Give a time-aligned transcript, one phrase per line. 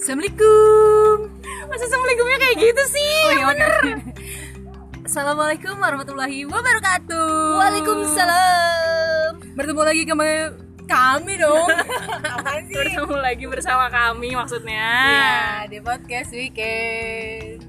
[0.00, 1.28] Assalamualaikum.
[1.68, 3.20] Masa assalamualaikumnya kayak gitu sih?
[3.20, 3.72] Oh iya bener.
[5.12, 7.60] Assalamualaikum warahmatullahi wabarakatuh.
[7.60, 9.32] Waalaikumsalam.
[9.52, 10.56] Bertemu lagi kami
[10.88, 11.68] kami dong.
[12.80, 14.88] Bertemu lagi bersama kami maksudnya.
[15.04, 17.60] Iya di podcast weekend.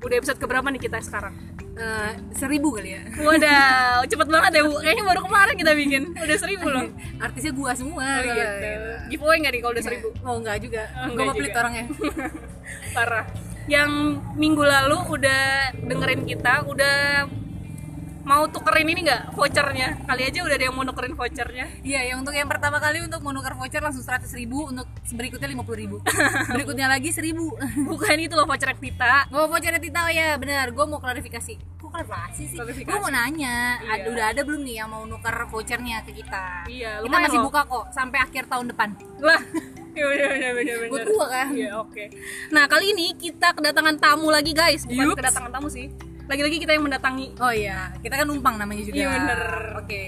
[0.00, 1.36] Udah episode keberapa nih kita sekarang?
[1.74, 3.02] Eh, seribu kali ya.
[3.18, 4.78] Waduh, cepet banget ya bu.
[4.78, 6.02] Kayaknya baru kemarin kita bikin.
[6.14, 6.86] Udah seribu loh.
[7.18, 7.98] Artisnya gua semua.
[7.98, 8.70] Oh, kalau- gitu.
[9.10, 10.08] Giveaway nggak nih kalau udah seribu?
[10.22, 10.82] Oh enggak juga.
[10.94, 11.84] Oh, enggak mau pelit orangnya.
[12.96, 13.24] Parah.
[13.66, 13.90] Yang
[14.36, 15.44] minggu lalu udah
[15.82, 17.26] dengerin kita, udah
[18.24, 20.00] mau tukerin ini nggak vouchernya?
[20.02, 21.66] Kali aja udah ada yang mau nukerin vouchernya.
[21.80, 25.62] Iya, yang untuk yang pertama kali untuk menukar voucher langsung seratus ribu, untuk berikutnya lima
[25.62, 25.96] puluh ribu,
[26.54, 27.52] berikutnya lagi seribu.
[27.84, 29.28] Bukan itu loh voucher Tita.
[29.28, 30.72] Oh, voucher Tita, oh ya benar.
[30.72, 31.54] Gue mau klarifikasi.
[31.76, 32.56] Kok klarifikasi sih?
[32.56, 32.88] Klarifikasi.
[32.88, 33.92] Gue mau nanya, Iya.
[33.94, 36.64] ada, udah ada belum nih yang mau nukar vouchernya ke kita?
[36.66, 37.46] Iya, kita masih loh.
[37.46, 38.88] buka kok sampai akhir tahun depan.
[39.20, 39.40] Lah,
[39.94, 40.90] ya bener bener bener bener.
[40.90, 41.46] Buat gua kan?
[41.52, 42.04] Iya, oke.
[42.50, 44.82] Nah, kali ini kita kedatangan tamu lagi, guys.
[44.84, 45.18] Bukan Yups.
[45.20, 45.86] kedatangan tamu sih.
[46.24, 47.36] Lagi-lagi kita yang mendatangi.
[47.40, 48.96] Oh iya, kita kan numpang namanya juga.
[48.96, 49.40] Iya, bener.
[49.80, 50.02] Oke.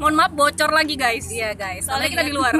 [0.00, 1.30] Mohon maaf bocor lagi, guys.
[1.30, 1.86] Iya guys.
[1.86, 2.54] Soalnya kita di luar.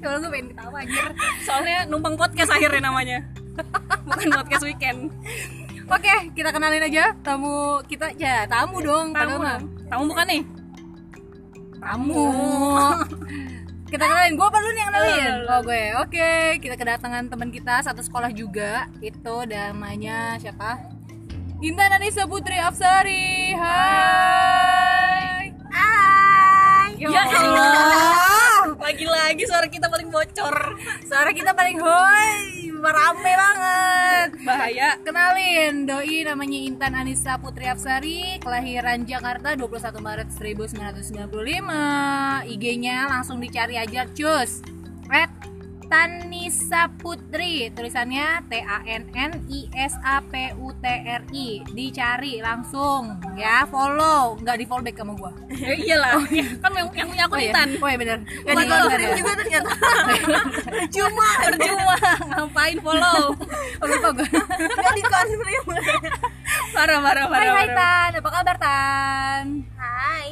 [0.00, 1.06] ya Allah gue pengen ketawa anjir.
[1.42, 3.18] Soalnya numpang podcast akhirnya namanya.
[4.06, 5.10] Bukan podcast weekend.
[5.90, 8.14] Oke, kita kenalin aja tamu kita.
[8.14, 9.10] Ya, tamu dong.
[9.10, 9.58] Tamu, mah.
[9.90, 10.42] tamu bukan nih?
[11.82, 12.26] Tamu.
[13.90, 15.18] kita kenalin, gue apa lu nih yang kenalin?
[15.18, 15.50] Lu.
[15.50, 16.30] Oh gue, oke
[16.62, 20.99] Kita kedatangan teman kita satu sekolah juga Itu namanya siapa?
[21.60, 26.96] Intan Anissa Putri Afsari Hai Hai.
[26.96, 28.80] Ya Ya Allah.
[28.80, 30.56] Lagi-lagi suara kita paling bocor.
[31.04, 34.96] Suara kita paling hoi Rame banget Bahaya.
[35.04, 42.48] Kenalin, doi namanya Intan Anissa Putri Afsari, kelahiran Jakarta 21 Maret 1995.
[42.56, 44.64] IG-nya langsung dicari aja, cus.
[45.12, 45.28] Red
[45.90, 51.66] Tanisa Putri, tulisannya T A N N I S A P U T R I.
[51.66, 55.34] Dicari langsung ya, follow, nggak di follow back sama gua.
[55.50, 56.22] Ya iyalah.
[56.62, 57.68] Kan yang, yang punya aku Oh iya, Intan.
[57.76, 58.18] oh iya benar.
[58.22, 59.10] Nggak di follow ya?
[59.18, 59.70] juga ternyata.
[60.62, 61.94] Percuma, percuma.
[62.38, 63.20] Ngapain follow?
[63.80, 64.28] Oh, lupa gua.
[64.60, 65.66] Gak di konfirm.
[66.70, 67.52] Parah, parah, Hai parah.
[67.56, 67.74] hai parah.
[67.74, 69.44] Tan, apa kabar Tan?
[69.74, 70.28] Hai.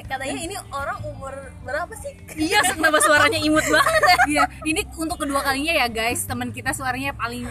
[0.00, 2.12] Eh, katanya ini orang umur berapa sih?
[2.32, 4.16] Iya, kenapa suaranya imut banget ya?
[4.24, 7.44] Iya, ini untuk kedua kalinya ya guys, teman kita suaranya paling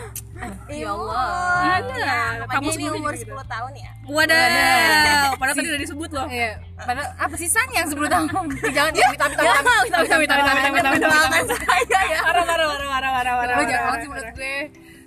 [0.65, 1.77] ya Allah.
[1.85, 2.17] Iya,
[2.49, 3.29] Kamu kamu ini umur gitu.
[3.37, 3.91] 10 tahun ya?
[4.09, 5.37] Wadah.
[5.37, 6.25] Padahal tadi udah disebut loh.
[6.25, 8.45] Iya, padahal apa sisanya yang 10 tahun?
[8.73, 11.55] Jangan ya, minta minta Ya, minta, minta, minta, minta, minta, minta, minta, minta.
[11.61, 12.19] saya ya.
[12.25, 13.55] Parah, parah, parah, parah, parah, parah.
[13.55, 14.55] Lo jangan banget sih menurut gue.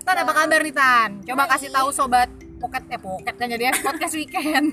[0.02, 1.10] Tan apa kabar nih Tan?
[1.26, 2.30] Coba kasih tahu sobat
[2.62, 4.70] pocket eh pocket kan jadi ya podcast weekend.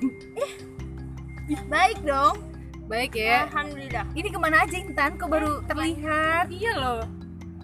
[1.66, 2.49] Baik dong.
[2.90, 3.46] Baik ya.
[3.46, 4.06] Alhamdulillah.
[4.18, 5.14] Ini ke mana aja Intan?
[5.22, 6.50] Kok baru terlihat?
[6.50, 7.06] Iya loh.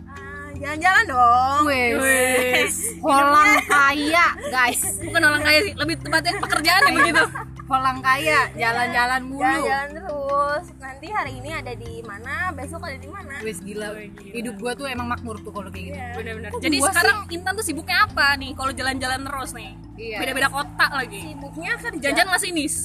[0.05, 1.61] Ah, Jalan-jalan dong.
[1.65, 5.01] Wes, holang kaya guys.
[5.01, 7.25] Bukan orang kaya sih, lebih tepatnya pekerjaan ya begitu.
[7.65, 9.41] Holang kaya, jalan-jalan mulu.
[9.41, 10.65] Jalan-jalan terus.
[10.77, 13.41] Nanti hari ini ada di mana, besok ada di mana?
[13.41, 13.89] Wes gila.
[14.21, 15.97] Hidup gua tuh emang makmur tuh kalau kayak gitu.
[16.21, 16.53] Benar-benar.
[16.53, 18.53] Kok Jadi sekarang Intan tuh sibuknya apa nih?
[18.53, 19.73] Kalau jalan-jalan terus nih.
[19.97, 20.17] Iya.
[20.21, 21.21] Beda-beda kota lagi.
[21.33, 22.05] Sibuknya kerja.
[22.05, 22.75] Jajan masinis.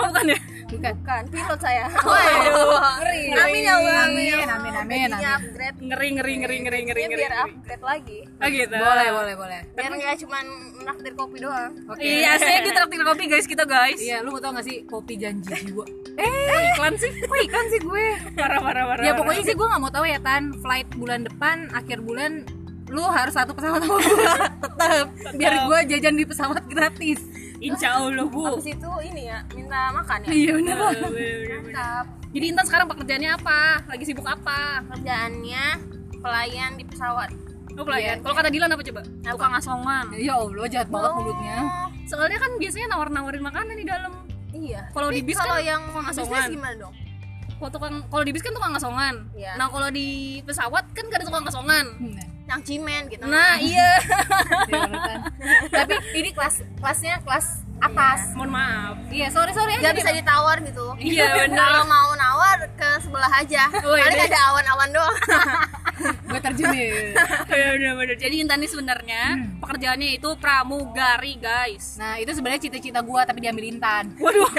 [0.00, 0.38] oh, bukan ya?
[0.70, 0.94] Bukan.
[1.00, 1.84] Bukan, pilot saya.
[2.06, 2.78] Waduh.
[3.40, 3.94] Amin ya Allah.
[4.06, 4.56] Amin, ya Allah.
[4.56, 5.26] amin, amin, amin.
[5.26, 5.78] upgrade.
[5.80, 7.20] Ngeri ngeri ngeri ngeri ngeri Ya, ngeri.
[7.20, 7.44] biar ngeri.
[7.50, 8.18] upgrade lagi.
[8.38, 8.74] Oh gitu.
[8.74, 9.60] Boleh, boleh, boleh.
[9.72, 10.38] Biar nggak cuma
[10.80, 11.72] menakdir kopi doang.
[11.86, 12.00] Oke.
[12.00, 13.98] Iya, saya di traktir kopi guys kita guys.
[13.98, 15.84] Iya, lu mau tau gak sih kopi janji jiwa?
[15.84, 17.10] Oh, iklan sih.
[17.20, 18.06] Kok ikan sih gue?
[18.34, 19.02] Parah parah parah.
[19.02, 22.44] ya pokoknya sih gue gak mau tahu ya Tan Flight bulan depan, akhir bulan
[22.90, 24.02] Lu harus satu pesawat sama gue
[24.66, 25.06] Tetep
[25.38, 27.22] Biar gue jajan di pesawat gratis
[27.60, 28.56] Insya Allah bu.
[28.56, 30.28] Habis itu ini ya, minta makan ya.
[30.32, 31.10] Iya banget
[31.60, 32.04] Mantap.
[32.30, 33.60] Jadi Intan sekarang pekerjaannya apa?
[33.84, 34.80] Lagi sibuk apa?
[34.88, 35.64] Kerjaannya
[36.24, 37.30] pelayan di pesawat.
[37.76, 38.18] Oh pelayan.
[38.18, 38.24] Iya.
[38.24, 39.02] Kalau kata Dilan apa coba?
[39.04, 40.04] Tukang asongan.
[40.16, 41.56] Ya Allah jahat banget mulutnya
[42.08, 44.12] Soalnya kan biasanya nawar-nawarin makanan di dalam.
[44.50, 44.80] Iya.
[44.90, 46.48] Kalau di bis kalau kan yang tukang asongan.
[46.50, 46.94] gimana dong?
[47.60, 49.14] Kalau tukang kalau di bis kan tukang asongan.
[49.36, 49.52] Iya.
[49.60, 51.86] Nah kalau di pesawat kan gak ada tukang asongan.
[52.50, 53.24] Yang cimen gitu.
[53.30, 53.90] Nah iya.
[54.66, 54.82] iya.
[55.70, 58.94] Tapi ini kelas kelasnya kelas atas Mohon maaf.
[59.08, 60.86] Iya sorry sorry aja nggak bisa ditawar gitu.
[61.00, 61.80] Iya, benar.
[61.80, 63.62] Kalau mau nawar ke sebelah aja.
[63.80, 64.04] Oh, iya.
[64.04, 65.16] Paling ada awan-awan doang.
[66.00, 66.68] Gue terjun
[67.50, 68.16] Iya benar-benar.
[68.16, 69.22] Jadi Intan ini sebenarnya
[69.60, 72.00] pekerjaannya itu pramugari guys.
[72.00, 74.50] Nah itu sebenarnya cita-cita gue tapi diambil Intan Waduh.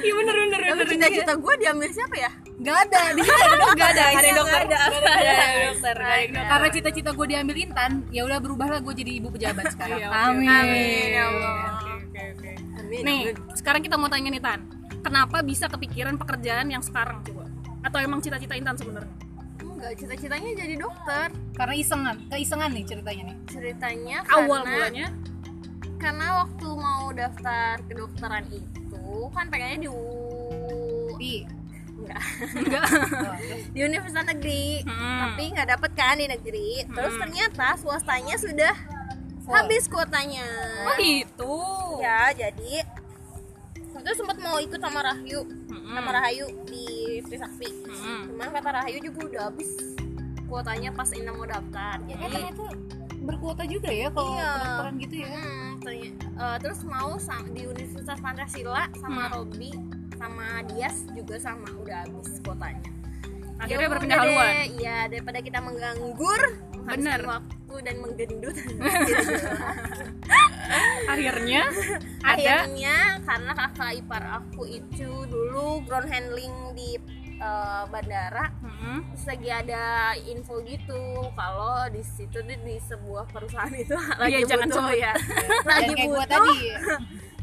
[0.00, 0.88] Iya bener bener Tapi bener.
[0.88, 2.30] cita-cita gue diambil siapa ya?
[2.54, 3.76] Gak ada di sini ada dokter.
[3.76, 4.04] Gak ada.
[4.04, 4.60] Ada dokter.
[4.64, 5.96] Ada dokter.
[6.32, 9.98] Karena cita-cita gue diambil Intan, ya udah berubahlah gue jadi ibu pejabat sekarang.
[10.00, 10.16] Iya, oke.
[10.16, 10.48] Amin.
[10.48, 11.56] Amin, ya Allah.
[12.94, 13.20] Nih,
[13.58, 14.60] sekarang kita mau tanya nih Tan.
[15.02, 17.44] Kenapa bisa kepikiran pekerjaan yang sekarang coba?
[17.84, 19.12] Atau emang cita-cita Intan sebenarnya?
[19.84, 21.28] Nggak cita-citanya jadi dokter.
[21.52, 23.36] Karena isengan keisengan nih ceritanya nih.
[23.52, 25.06] Ceritanya awal karena mulanya?
[26.00, 29.92] Karena waktu mau daftar kedokteran itu kan pengennya
[31.20, 31.44] di
[31.94, 32.24] enggak
[32.56, 34.80] enggak terus di universitas negeri.
[34.88, 35.20] Hmm.
[35.20, 36.68] tapi nggak dapet kan di negeri.
[36.88, 38.74] Terus ternyata swastanya sudah
[39.44, 39.52] Full.
[39.52, 40.48] habis kuotanya.
[40.88, 41.56] Oh gitu?
[42.00, 42.88] Ya jadi.
[43.76, 45.44] Itu sempat mau ikut sama Rahyu.
[45.44, 45.92] Mm-mm.
[45.92, 46.93] sama Rahayu di
[47.34, 48.20] Trisakti Mm-mm.
[48.30, 49.70] cuman kata Rahayu juga udah habis
[50.44, 52.64] kuotanya pas Ina mau daftar eh, jadi ternyata
[53.20, 54.50] berkuota juga ya kalau Iya.
[54.54, 57.12] kedokteran gitu ya Hmm, terny- eh, terus mau
[57.48, 59.34] di Universitas Pancasila sama Hmm.
[59.34, 59.70] Robi
[60.14, 62.86] sama Dias juga sama udah habis kuotanya.
[63.56, 66.40] akhirnya Ya berpindah haluan Iya daripada kita mengganggur,
[66.84, 67.20] Bener.
[67.24, 68.56] waktu dan menggendut.
[71.06, 71.62] akhirnya
[72.20, 76.96] ada Akhirnya karena kakak ipar aku itu dulu ground handling di
[77.44, 78.44] eh, bandara,
[79.06, 79.82] terus lagi ada
[80.18, 80.96] info gitu
[81.32, 84.80] kalau di situ di, di sebuah perusahaan itu lagi Iya, jangan butuh.
[84.82, 84.96] sebut.
[85.02, 85.12] Ya.
[85.64, 86.24] lagi butuh.
[86.26, 86.56] tadi.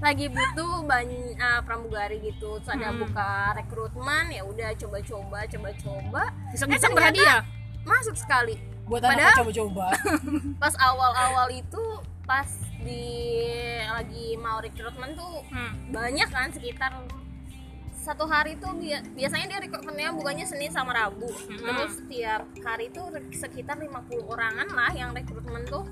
[0.02, 2.58] Lagi butuh banyak pramugari gitu.
[2.58, 3.06] Terus ada Hmm.
[3.06, 6.24] buka rekrutmen ya udah coba-coba coba-coba.
[6.50, 7.46] Iseng-iseng Eh, berhadiah
[7.84, 8.58] masuk sekali.
[8.90, 9.94] Buat anak coba-coba.
[10.58, 11.84] pas awal-awal itu
[12.24, 12.50] pas
[12.82, 13.06] di
[13.86, 15.94] lagi mau rekrutmen tuh Hmm.
[15.94, 16.98] banyak kan sekitar
[18.02, 21.30] satu hari tuh bia- biasanya dia rekrutmennya bukannya Senin sama Rabu.
[21.48, 23.94] Terus tiap hari tuh sekitar 50
[24.24, 25.86] orangan lah yang rekrutmen tuh.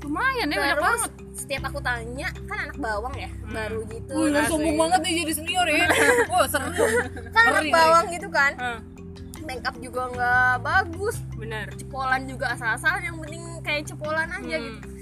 [0.00, 1.10] Lumayan ya banyak banget.
[1.34, 4.10] setiap aku tanya kan anak bawang ya baru gitu.
[4.12, 5.86] Wih, Nah, sombong banget nih jadi senior ya.
[6.30, 6.70] Wah seru.
[7.28, 8.52] Kan anak bawang gitu kan.
[8.54, 8.78] Hmm,
[9.40, 11.18] make up juga nggak bagus.
[11.34, 11.70] Bener.
[11.74, 14.66] Cepolan juga asal-asalan yang penting kayak cepolan aja Hmm.
[14.72, 14.97] gitu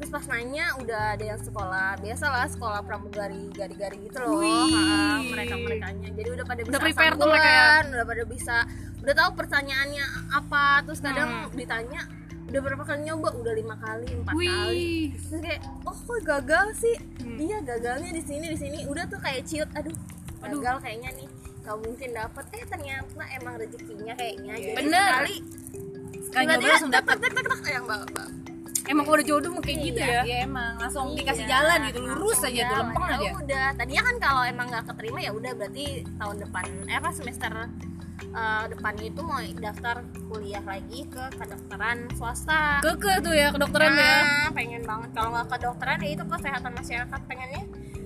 [0.00, 5.28] terus pas nanya udah ada yang sekolah biasalah sekolah pramugari gari-gari gitu loh Wih.
[5.28, 7.68] mereka merekanya jadi udah pada bisa Udah prepare tuh mereka ya?
[7.84, 8.56] udah pada bisa
[9.00, 11.52] udah tahu pertanyaannya apa terus kadang Hmm.
[11.52, 12.00] ditanya
[12.48, 16.96] udah berapa kali nyoba udah lima kali empat kali terus kayak oh kok gagal sih
[17.20, 17.36] Hmm.
[17.36, 19.92] iya gagalnya di sini di sini udah tuh kayak ciut aduh
[20.40, 20.58] Aduh.
[20.58, 21.28] gagal kayaknya nih
[21.60, 23.04] gak mungkin dapet eh ternyata
[23.36, 24.64] emang rezekinya kayaknya Iya.
[24.64, 25.04] jadi Bener.
[25.12, 25.36] sekali
[26.24, 28.28] sekali nyoba langsung dapet tek tek tek yang bawa bawa
[28.90, 30.20] emang kalau udah jodoh mau kayak gitu ya.
[30.22, 30.72] Iya emang.
[30.76, 32.78] Langsung dikasih Iya, jalan gitu lurus aja tuh jalan.
[32.84, 36.64] lempeng Ya aja udah tadinya kan kalau emang nggak keterima ya udah berarti tahun depan
[36.84, 37.52] eh apa semester
[38.30, 39.96] eh, depannya itu mau daftar
[40.26, 42.78] kuliah lagi ke kedokteran swasta.
[42.80, 44.14] Keke tuh ya kedokteran ya.
[44.20, 45.10] Nah, pengen banget.
[45.12, 47.62] Kalau nggak kedokteran ya itu kesehatan masyarakat pengennya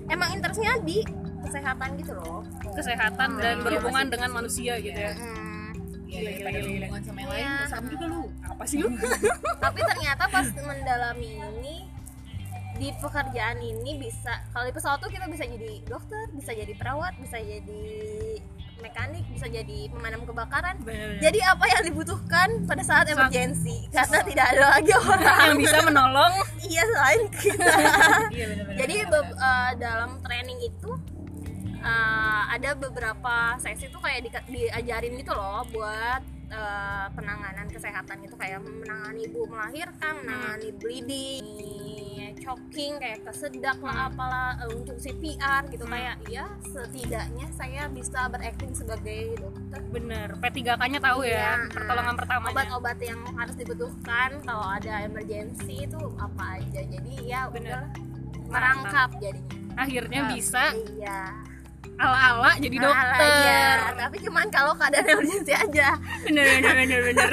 [0.07, 1.01] emang interestnya di
[1.41, 2.41] kesehatan gitu loh.
[2.71, 5.13] Kesehatan dan Iya, berhubungan masih- dengan manusia gitu ya.
[5.13, 5.43] Hmm.
[6.05, 7.55] Iya, daripada berhubungan sama yang lain Iya.
[7.67, 8.21] sama juga lu
[8.55, 8.87] apa sih lu
[9.63, 11.75] tapi ternyata pas mendalami ini
[12.75, 17.15] di pekerjaan ini bisa kalau di pesawat tuh kita bisa jadi dokter bisa jadi perawat
[17.19, 17.83] bisa jadi
[18.85, 20.77] mekanik bisa jadi pemadam kebakaran.
[20.85, 21.17] Bener-bener.
[21.17, 25.37] jadi apa yang dibutuhkan pada saat emergensi karena tidak ada lagi orang.
[25.49, 26.33] yang bisa menolong.
[26.61, 27.65] Iya selain kita.
[28.35, 28.45] Iya
[28.77, 30.91] jadi eh, dalam training itu
[31.81, 38.35] eh, ada beberapa sesi tuh kayak di- diajarin gitu loh buat eh, penanganan kesehatan itu
[38.37, 45.85] kayak menangani ibu melahirkan, menangani bleeding, choking kayak kesedak lah apalah eh, untuk CPR gitu.
[45.87, 49.81] Kayak ya setidaknya saya bisa berakting sebagai dokter.
[49.89, 52.53] Bener P3K nya tahu Iya, ya pertolongan pertamanya.
[52.53, 56.81] Obat-obat yang harus dibutuhkan kalau ada emergency itu apa aja.
[56.85, 57.81] Jadi ya Bener.
[57.81, 57.83] udah
[58.51, 59.53] merangkap jadinya.
[59.75, 61.35] Akhirnya bisa iya
[61.95, 63.29] ala-ala jadi Alah, dokter.
[63.39, 63.63] iya.
[63.95, 65.95] tapi cuman kalau keadaan emergency aja.
[66.21, 67.29] Bener bener bener bener.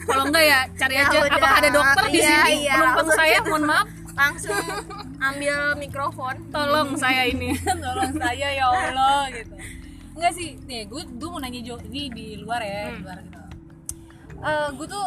[0.00, 1.30] Kalau enggak ya cari Ya aja udah.
[1.32, 2.54] apakah ada dokter di Iya, sini?
[2.60, 3.86] iya, penumpang saya mohon maaf.
[4.14, 4.62] Langsung
[5.20, 6.34] ambil mikrofon.
[6.48, 7.50] Tolong saya ini.
[7.84, 9.54] Tolong saya ya Allah gitu.
[10.14, 13.02] Enggak sih nih gue gue mau nanya Jo ini di luar ya di Hmm.
[13.02, 13.40] luar gitu.
[14.38, 15.06] Eh gue tuh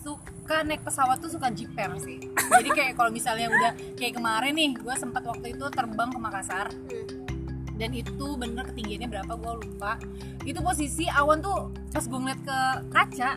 [0.00, 2.24] suka naik pesawat tuh suka jiper sih.
[2.56, 6.72] Jadi kayak kalau misalnya udah kayak kemarin nih gue sempat waktu itu terbang ke Makassar.
[6.72, 7.25] Hmm.
[7.76, 10.00] Dan itu bener ketinggiannya berapa gue lupa.
[10.42, 12.58] Itu posisi awan tuh pas gue ngeliat ke
[12.92, 13.30] kaca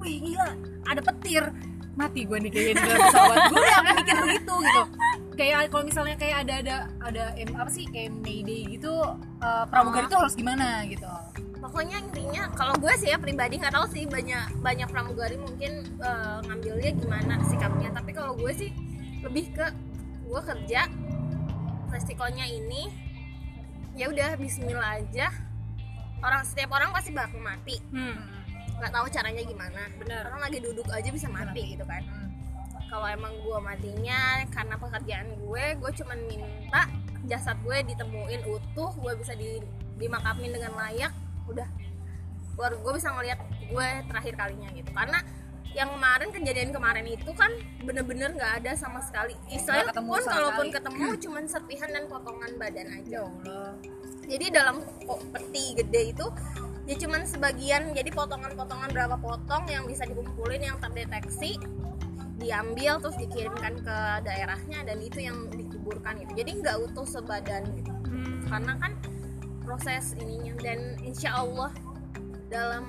[0.00, 0.48] wih gila
[0.88, 1.44] ada petir.
[1.92, 3.36] Mati gue nih kayaknya di dalam pesawat.
[3.52, 4.82] Gue udah mikir begitu gitu.
[5.36, 8.92] Kayak kalau misalnya kayak ada ada ada em, apa sih kayak mayday gitu
[9.44, 11.04] eh, pramugari itu harus gimana gitu.
[11.60, 16.38] Pokoknya intinya kalau gue sih ya pribadi nggak tahu sih banyak banyak pramugari mungkin eh,
[16.48, 17.92] ngambilnya gimana sikapnya.
[17.92, 18.72] Tapi kalau gue sih
[19.20, 19.68] lebih ke
[20.24, 20.88] gue kerja
[21.92, 22.88] resikonya ini
[23.92, 25.28] ya udah Bismillah aja.
[26.22, 27.78] Orang setiap orang pasti bakal mati.
[27.92, 28.30] Hmm.
[28.82, 29.82] nggak tahu caranya gimana.
[29.94, 30.22] Benar.
[30.32, 32.02] orang lagi duduk aja bisa mati gitu kan.
[32.02, 32.30] Hmm.
[32.92, 36.92] kalau emang gue matinya karena pekerjaan gue gue cuman minta
[37.24, 39.64] jasad gue ditemuin utuh gue bisa di,
[39.96, 41.12] dimakamin dengan layak
[41.48, 41.68] udah.
[42.52, 44.90] Baru gue bisa ngeliat gue terakhir kalinya gitu.
[44.92, 45.24] Karena
[45.72, 47.48] yang kemarin kejadian kemarin itu kan
[47.80, 49.32] bener-bener nggak ada sama sekali.
[49.48, 50.76] Istilahnya Nggak ketemu pun kalaupun sekali.
[50.76, 53.08] ketemu cuman serpihan dan potongan badan aja.
[53.08, 53.72] Ya Allah.
[54.22, 54.76] Jadi dalam
[55.34, 56.26] peti gede itu
[56.84, 57.82] ya cuman sebagian.
[57.96, 61.56] Jadi potongan-potongan berapa potong yang bisa dikumpulin yang terdeteksi
[62.42, 66.32] diambil terus dikirimkan ke daerahnya dan itu yang dikuburkan gitu.
[66.42, 67.92] Jadi nggak utuh sebadan gitu.
[68.12, 68.44] Hmm.
[68.44, 68.92] karena kan
[69.64, 70.52] proses ininya.
[70.60, 71.72] Dan insya Allah
[72.52, 72.84] dalam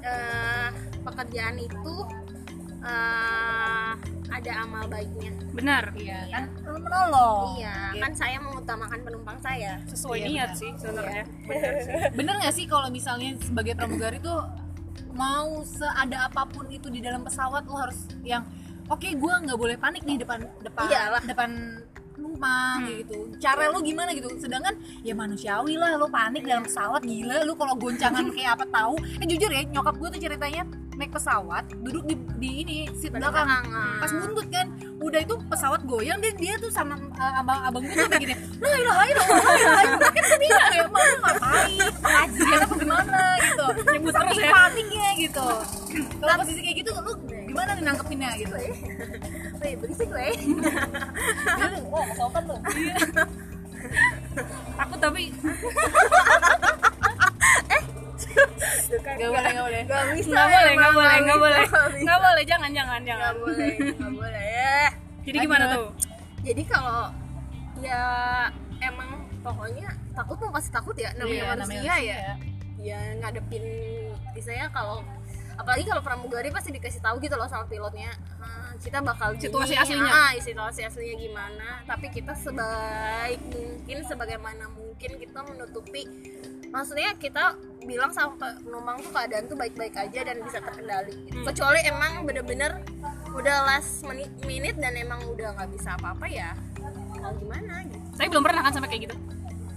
[0.00, 0.70] eh,
[1.06, 1.94] pekerjaan itu
[2.82, 3.92] eh,
[4.26, 5.32] ada amal baiknya.
[5.54, 5.94] Benar.
[5.96, 6.44] Iya kan?
[6.66, 7.56] Lu menolong.
[7.56, 9.80] Iya kan saya mengutamakan penumpang saya.
[9.86, 10.60] Sesuai Iya, niat benar.
[10.60, 11.24] sih sebenarnya.
[11.46, 11.92] Benar sih.
[12.12, 14.42] Bener nggak sih kalau misalnya sebagai pramugari tuh
[15.16, 18.44] mau seada apa pun itu di dalam pesawat lo harus yang
[18.86, 21.22] oke gua nggak boleh panik nih depan depan Iyalah.
[21.24, 21.50] depan
[22.12, 23.16] penumpang gitu.
[23.36, 24.28] Cara lo gimana gitu?
[24.36, 28.94] Sedangkan ya manusiawi lah lo panik dalam pesawat gila lo kalau goncangan kayak apa tahu.
[29.16, 30.62] Eh jujur ya nyokap gue tuh ceritanya
[30.96, 33.44] naik pesawat duduk di, di ini seat belakang.
[33.44, 34.00] Belakangan.
[34.00, 37.92] pas buntut kan udah itu pesawat goyang dia dia tuh sama uh, abang abang gue
[37.92, 38.34] tuh kayak gini
[38.64, 41.80] lah ilah ilah ilah kan tadi kayak mau ngapain?
[42.00, 43.20] Ngajian apa gimana?
[43.36, 43.66] Gitu.
[43.92, 44.50] Nyebut terus ya.
[44.52, 45.48] paniknya gitu.
[46.16, 47.12] Kalau posisi kayak gitu lu
[47.44, 48.30] gimana nih nangkepinnya?
[48.40, 48.56] Gitu.
[49.60, 50.36] Wih, berisik weh.
[51.92, 52.56] Wah kesopan lu.
[54.76, 55.32] Takut tapi
[58.36, 59.80] gak boleh gak boleh.
[59.86, 61.64] Gak bisa nggak boleh emang, nggak boleh nggak boleh.
[62.04, 63.32] Nggak boleh jangan jangan jangan.
[63.40, 64.80] boleh nggak boleh ya.
[65.26, 65.88] Jadi gimana tuh?
[66.46, 67.00] Jadi kalau
[67.82, 68.02] ya
[68.80, 69.10] emang
[69.42, 72.18] pokoknya takut tuh pasti takut ya namanya Iya, manusia namanya ya.
[72.76, 73.64] ya ngadepin
[74.32, 75.00] misalnya kalau
[75.56, 79.74] apalagi kalau pramugari pasti dikasih tahu gitu loh sama pilotnya "Ah, kita bakal gini, Situasi
[79.74, 80.06] aslinya.
[80.06, 86.04] ah, situasi aslinya gimana tapi kita sebaik mungkin sebagaimana mungkin kita menutupi
[86.68, 91.34] maksudnya kita bilang sama penumpang tuh keadaan tuh baik-baik aja dan bisa terkendali gitu.
[91.34, 91.46] Hmm.
[91.46, 92.82] kecuali emang bener-bener
[93.30, 96.52] udah last menit, minute dan emang udah nggak bisa apa-apa ya
[97.16, 99.16] mau gimana gitu saya belum pernah kan sampai kayak gitu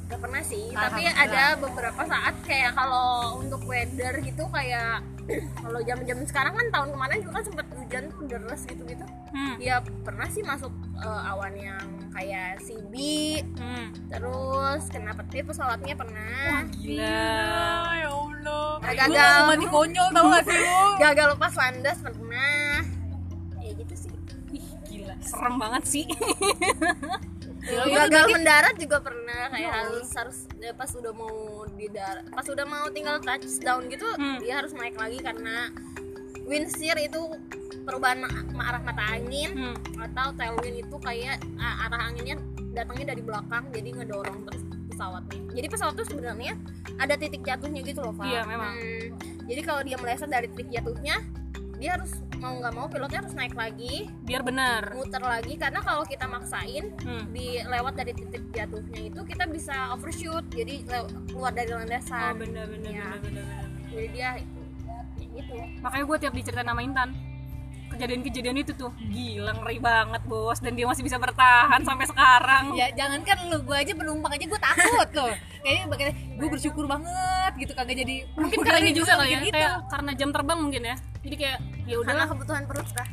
[0.10, 5.06] Gak pernah sih, tapi ada beberapa saat kayak kalau untuk weather gitu kayak
[5.62, 9.06] kalau jam-jam sekarang kan tahun kemarin juga kan sempet hujan tuh deras gitu-gitu.
[9.30, 9.56] hmm.
[9.60, 12.94] Ya pernah sih masuk eh, awan yang kayak CB,
[13.56, 13.88] Hmm.
[14.10, 16.66] terus kena petir pesawatnya pernah.
[16.74, 17.06] gila
[17.96, 19.14] ya Allah Nah, gagal.
[19.38, 22.76] mau mati konyol tau gak sih lu Gagal lepas landas pernah.
[23.60, 24.12] Ya gitu sih.
[24.52, 26.06] Ih, gila serem banget sih
[27.70, 31.36] gagal berarti- mendarat juga pernah kayak Ya harus harus ya pas udah mau
[31.70, 34.38] di darat pas udah mau tinggal touchdown gitu Hmm.
[34.38, 35.70] dia harus naik lagi karena
[36.44, 37.22] wind shear itu
[37.82, 39.76] perubahan ma- arah mata angin hmm.
[40.02, 42.36] atau tailwind itu kayak ah, arah anginnya
[42.72, 46.54] datangnya dari belakang jadi ngedorong terus pesawatnya jadi pesawat tuh sebenarnya
[46.98, 48.74] ada titik jatuhnya gitu loh Pak Iya, memang.
[48.76, 49.08] Hmm,
[49.46, 51.16] jadi kalau dia meleset dari titik jatuhnya
[51.80, 56.04] dia harus mau nggak mau pilotnya harus naik lagi biar benar muter lagi karena kalau
[56.04, 57.32] kita maksain hmm.
[57.32, 60.84] di lewat dari titik jatuhnya itu kita bisa overshoot jadi
[61.32, 63.08] keluar dari oh landasan bener bener Ya.
[63.20, 63.66] bener bener bener.
[63.92, 64.30] jadi dia
[65.20, 67.10] ya gitu makanya gue tiap diceritain nama Intan
[68.00, 68.96] kejadian-kejadian itu tuh.
[68.96, 70.58] Gila ngeri banget bos.
[70.58, 72.72] Dan dia masih bisa bertahan sampai sekarang.
[72.74, 75.32] Ya jangankan lu gue aja penumpang aja gue takut tuh.
[75.60, 77.72] Kayaknya bagaimana gue bersyukur banget gitu.
[77.74, 79.52] Kagak jadi mungkin karena ini juga kali ya gitu.
[79.52, 80.96] kayak karena jam terbang mungkin ya.
[81.20, 82.28] Jadi kayak ya karena udahlah.
[82.32, 83.08] kebutuhan perut kah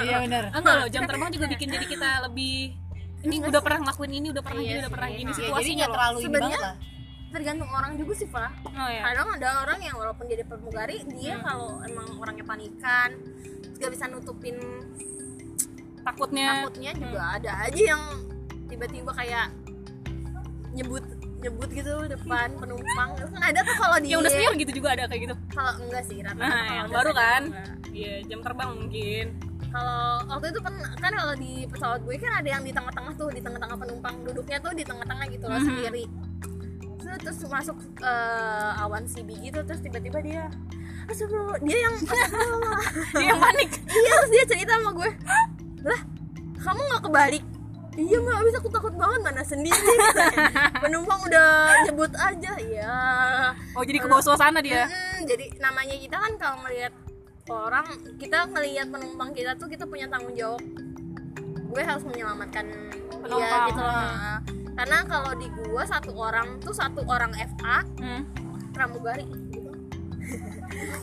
[0.00, 0.44] iya benar.
[0.54, 2.78] Enggak loh jam terbang juga bikin jadi kita lebih
[3.20, 5.16] ini udah pernah ngelakuin ini udah pernah Iya gini udah pernah sih.
[5.16, 5.96] gini Nah, ya, jadi situasinya nggak loh.
[5.98, 6.99] terlalu ini Sebenarnya- banget lah
[7.30, 8.50] tergantung orang juga sih pak.
[8.66, 11.44] Oh ya kadang ada orang yang walaupun jadi pramugari dia Hmm.
[11.44, 13.10] kalau emang orangnya panikan
[13.76, 14.56] gak bisa nutupin
[16.00, 16.46] takutnya.
[16.60, 18.02] takutnya juga ada aja yang
[18.66, 19.46] tiba-tiba kayak
[20.70, 21.04] nyebut
[21.40, 23.08] nyebut gitu depan penumpang.
[23.16, 25.34] Itu kan ada tuh kalau di yang udah senior gitu juga ada kayak gitu?
[25.50, 27.42] Kalau enggak sih rata nah yang baru kan?
[27.90, 29.26] iya jam terbang mungkin.
[29.70, 33.30] Kalau waktu itu kan kan kalau di pesawat gue kan ada yang di tengah-tengah tuh
[33.30, 35.66] di tengah-tengah penumpang duduknya tuh di tengah-tengah gitu loh Mhm.
[35.66, 36.04] sendiri
[37.18, 40.44] terus, terus masuk eh, awan CB gitu terus tiba-tiba dia
[41.10, 42.78] Astagfirullah, dia yang astagfirullah.
[43.18, 43.70] dia yang panik.
[43.90, 44.10] Iya.
[44.14, 45.10] Terus dia cerita sama gue
[45.82, 46.00] lah
[46.60, 47.44] kamu nggak kebalik?
[47.98, 48.36] Iya mbak.
[48.44, 49.94] Abis aku takut banget mana sendiri?
[50.78, 51.48] Penumpang udah
[51.88, 52.52] nyebut aja.
[52.62, 52.94] Ya
[53.74, 54.86] oh jadi ke bawah suasana dia?
[54.86, 56.92] Mm, jadi namanya kita kan kalau ngelihat
[57.50, 57.86] orang
[58.22, 60.62] kita ngelihat penumpang kita tuh kita punya tanggung jawab.
[61.70, 63.66] Gue harus menyelamatkan dia Penumpang.
[63.72, 68.22] gitu loh karena kalau di gua satu orang tuh satu orang FA hmm.
[68.72, 69.28] pramugari.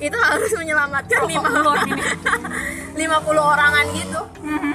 [0.02, 2.02] Itu harus menyelamatkan lima Oh, Lord, ini.
[2.98, 4.22] 50 orangan gitu.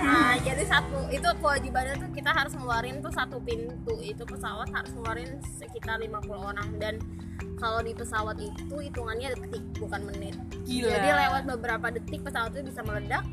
[0.07, 3.99] Nah jadi satu itu kewajibannya tuh kita harus ngeluarin tuh satu pintu.
[3.99, 6.69] Itu pesawat harus ngeluarin sekitar 50 orang.
[6.79, 7.03] Dan
[7.59, 10.39] kalau di pesawat itu hitungannya detik bukan menit.
[10.63, 10.95] Gila.
[10.95, 13.27] jadi lewat beberapa detik pesawat itu bisa meledak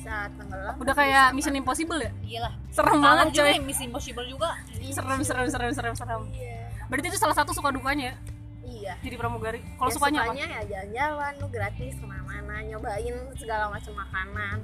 [0.00, 0.74] bisa tenggelam.
[0.80, 2.10] Udah kayak Mission Impossible ya?
[2.24, 2.52] Iyalah.
[2.72, 3.50] serem banget coy.
[3.52, 4.50] yang Miss Impossible juga.
[4.88, 6.22] serem serem serem serem serem.
[6.32, 6.72] Iya.
[6.88, 8.16] Berarti itu salah satu suka dukanya ya?
[8.64, 8.94] Iya.
[9.04, 9.60] Jadi pramugari.
[9.76, 10.32] Kalau Ya, sukanya apa?
[10.32, 14.56] sukanya ya jalan-jalan lu gratis ke mana-mana nyobain segala macam makanan.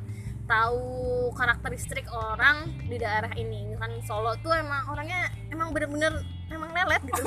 [0.46, 0.80] Tahu
[1.34, 3.76] karakteristik orang di daerah ini.
[3.76, 6.16] Kan Solo tuh emang orangnya emang bener-bener
[6.48, 7.22] emang lelet gitu.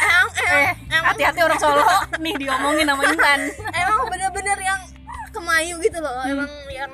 [0.00, 1.86] Emang emang, eh hati-hati orang Solo.
[2.18, 3.40] Nih diomongin sama Intan.
[3.80, 4.80] Emang bener-bener yang
[5.30, 6.32] kemayu gitu loh Hmm.
[6.36, 6.92] emang yang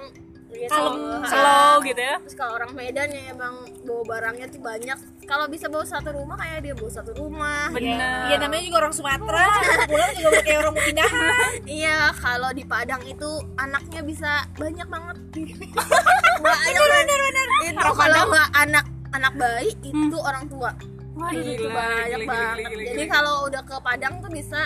[0.49, 1.27] ya, slow, Solo.
[1.27, 5.67] slow gitu ya Terus kalau orang Medan ya emang bawa barangnya tuh banyak kalau bisa
[5.67, 9.47] bawa satu rumah kayak dia bawa satu rumah bener Iya namanya juga orang Sumatera.
[9.85, 11.51] Pulang juga kayak orang pindahan.
[11.79, 15.17] Iya, kalau di Padang itu anaknya bisa banyak banget.
[16.47, 20.71] banyak bener, bener, Itu kalau nggak anak anak bayi itu orang tua.
[21.17, 22.57] Wah, itu gila, banyak gila, gila, banget.
[22.57, 23.15] gila, gila, Jadi gila.
[23.15, 24.61] kalau udah ke Padang tuh bisa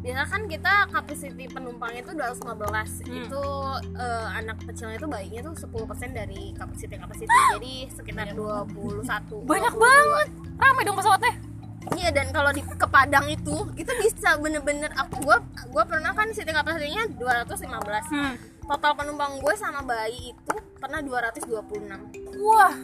[0.00, 3.20] biasa kan kita kapasiti penumpangnya itu 215 Hmm.
[3.20, 3.44] itu
[3.94, 9.84] eh, anak kecilnya itu bayinya tuh 10% dari kapasiti kapasiti jadi sekitar 21 banyak 22.
[9.84, 10.28] banget.
[10.56, 11.34] Ramai dong pesawatnya.
[11.96, 15.40] Iya dan kalau di ke Padang itu itu bisa bener-bener aku gua
[15.72, 17.56] gua pernah kan sitting kapasitinya 215
[18.12, 18.34] hmm.
[18.68, 22.76] total penumpang gue sama bayi itu pernah 226 wah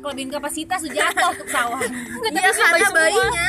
[0.00, 1.88] Kelebihan kapasitas tuh jatuh ke pesawat.
[2.30, 3.48] iya karena bayinya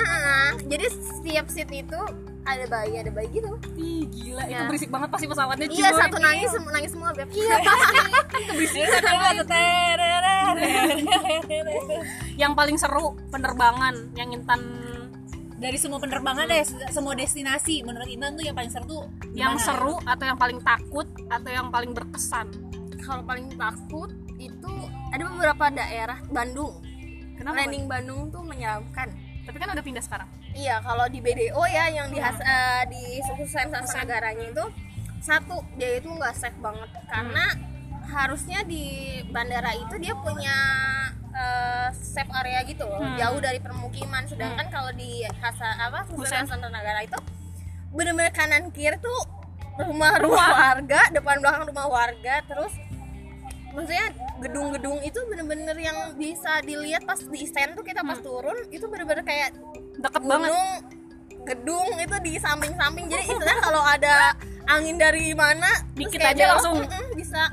[0.65, 2.00] jadi setiap seat itu
[2.45, 3.50] ada bayi ada bayi gitu.
[3.74, 4.69] Ih, gila itu Ya.
[4.69, 5.98] berisik banget pasti pesawatnya iya cuy.
[5.98, 7.27] satu nangis semua nangis semua beb.
[7.34, 7.57] Iya
[12.36, 14.62] yang paling seru penerbangan yang Intan
[15.55, 17.15] Dari semua penerbangan deh, semua.
[17.15, 21.48] Destinasi menurut Intan tuh yang paling seru tuh yang seru atau yang paling takut atau
[21.50, 22.51] yang paling berkesan?
[23.00, 24.74] Kalau paling takut itu
[25.12, 26.84] ada beberapa daerah Bandung.
[27.36, 28.22] Kenapa landing Bandung?
[28.32, 29.12] Tuh menyeramkan.
[29.46, 30.30] Tapi kan udah pindah sekarang.
[30.56, 34.65] Iya, kalau di BDO ya yang di has, eh, di khususan sasa negaranya itu
[35.20, 36.89] satu dia itu nggak safe banget.
[37.12, 37.45] Karena
[38.06, 40.56] harusnya di bandara itu dia punya
[41.36, 43.19] eh, safe area gitu loh, Hmm.
[43.19, 44.24] jauh dari permukiman.
[44.24, 47.19] Sedangkan kalau di hasa apa sasa negara itu
[47.91, 49.19] bener-bener kanan kiri tuh
[49.76, 52.71] rumah-rumah warga, depan belakang rumah warga, terus
[53.76, 58.84] maksudnya gedung-gedung itu bener-bener yang bisa dilihat pas di stand tuh kita pas turun itu
[58.91, 59.56] bener-bener kayak
[59.95, 60.52] deket banget.
[60.52, 60.69] gunung
[61.45, 63.06] gedung itu di samping-samping.
[63.08, 64.34] Jadi istilahnya kalau ada
[64.65, 66.78] angin dari mana Dikit aja belok, langsung.
[67.13, 67.43] bisa.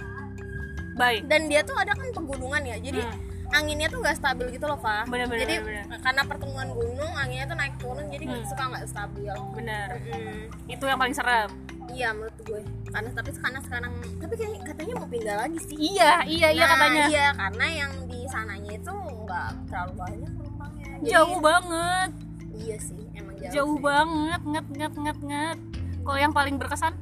[0.97, 3.32] Baik dan dia tuh ada kan pegunungan ya jadi Hmm.
[3.53, 6.01] Anginnya tuh nggak stabil gitu loh pak Bener, bener, jadi bener, bener.
[6.01, 8.45] karena pertemuan gunung anginnya tuh naik turun jadi Hmm.
[8.45, 9.35] suka nggak stabil.
[9.53, 9.89] Bener.
[10.09, 11.51] Mm, itu yang paling serem.
[11.89, 12.61] Iya menurut gue.
[12.89, 15.77] Karena tapi karena sekarang tapi kayak katanya mau pindah lagi sih.
[15.77, 17.05] Iya iya iya Nah, katanya.
[17.07, 20.89] iya karena yang di sananya itu nggak terlalu banyak penumpangnya.
[20.95, 22.11] Jadi, jauh banget.
[22.55, 23.83] Iya sih emang jauh, jauh sih.
[23.83, 25.59] banget nget nget nget nget.
[26.01, 26.95] Kalau yang paling berkesan?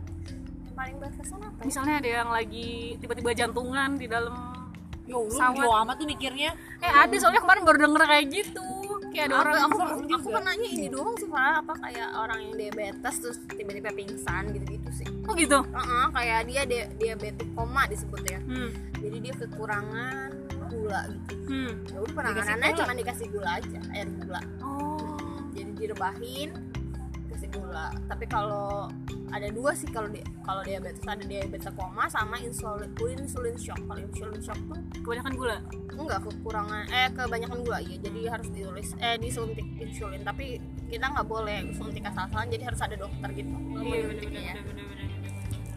[0.73, 1.63] Paling berkesan apa ya?
[1.63, 4.50] misalnya ada yang lagi tiba-tiba jantungan di dalam
[5.11, 5.59] Yo, lu Pesawat.
[5.59, 6.51] yo amat tuh mikirnya.
[6.79, 8.67] eh ada soalnya kemarin baru denger kayak gitu
[9.11, 10.15] kayak ada orang aku, aku, juga.
[10.17, 14.89] aku kenanya ini doang sih Farah apa kayak orang yang diabetes terus tiba-tiba pingsan gitu-gitu
[14.95, 18.71] sih oh gitu Heeh, kayak dia dia- diabetes koma disebut ya hmm.
[18.97, 20.31] jadi dia kekurangan
[20.71, 21.73] gula gitu Hmm.
[21.85, 25.19] ya udah penanganannya cuma dikasih gula aja air gula oh
[25.51, 26.51] jadi direbahin
[27.53, 28.89] gula tapi kalau
[29.31, 33.79] ada dua sih kalau di, kalau diabetes ada diabetes koma sama insulin insulin shock.
[33.87, 35.57] Kalau insulin shock tuh kebanyakan gula?
[35.95, 37.79] Enggak kekurangan eh kebanyakan gula.
[37.83, 40.23] Ya jadi harus ditulis eh disuntik insulin.
[40.27, 40.59] Tapi
[40.91, 43.55] kita nggak boleh suntik asal-asalan jadi harus ada dokter gitu.
[43.55, 44.55] Iya, menyuntiknya.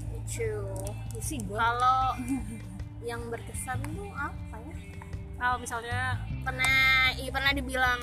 [0.10, 0.54] Lucu.
[1.14, 1.58] Pusing gua.
[1.62, 2.02] kalau
[3.10, 4.76] yang berkesan tuh apa ya?
[5.38, 8.02] Kalau misalnya pernah iya pernah dibilang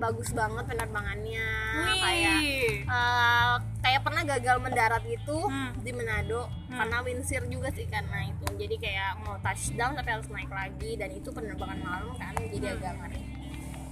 [0.00, 1.46] bagus banget penerbangannya
[1.94, 5.76] kayak wih eh, kayak pernah gagal mendarat gitu Hmm.
[5.78, 6.78] di Manado Hmm.
[6.78, 11.10] karena windsir juga sih karena itu jadi kayak mau touchdown tapi harus naik lagi dan
[11.10, 12.74] itu penerbangan malam kan jadi Hmm.
[12.74, 13.20] agak ngeri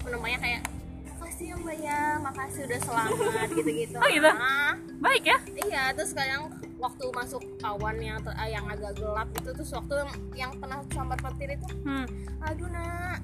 [0.00, 0.62] penumpangnya kayak
[1.10, 4.30] makasih ya mbak ya makasih udah selamat gitu-gitu Oh, gitu?
[4.30, 9.50] Ah, baik ya iya terus kadang waktu masuk awan yang ter- yang agak gelap gitu
[9.52, 9.94] terus waktu
[10.32, 12.06] yang pernah sambar petir itu hmm.
[12.40, 13.18] aduh nak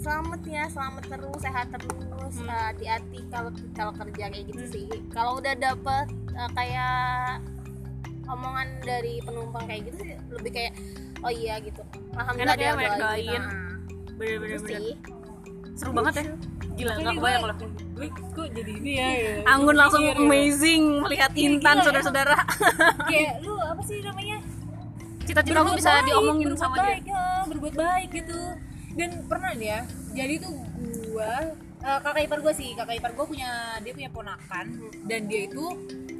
[0.00, 2.48] selamat ya selamat terus sehat terus Hmm.
[2.48, 4.72] eh, hati-hati kalau kalau kerja kayak gitu Hmm.
[4.72, 7.44] sih kalau udah dapet eh, kayak
[8.26, 10.72] omongan dari penumpang kayak gitu sih lebih kayak
[11.20, 11.82] oh iya gitu
[12.14, 13.42] alhamdulillah Enak ya, dia banyak doain doain.
[13.42, 13.52] kita.
[14.14, 14.94] bener bener Itu bener sih
[15.74, 16.24] seru banget ya
[16.70, 17.56] gila nggak gue- kebayang loh
[17.90, 19.32] gue kok jadi ini ya, ya.
[19.52, 20.12] Anggun langsung ya.
[20.14, 21.84] amazing melihat Iya, Intan gila.
[21.84, 22.36] saudara-saudara
[23.10, 24.36] kayak lu apa sih namanya
[25.20, 28.38] cita-cita Berbuat bisa baik, diomongin berbuat sama dia baik, ya, berbuat baik gitu
[28.94, 29.80] dan pernah nih ya
[30.14, 30.54] jadi tuh
[31.10, 34.66] gua eh, kakak ipar gue sih kakak ipar gue punya dia punya ponakan
[35.06, 35.64] dan dia itu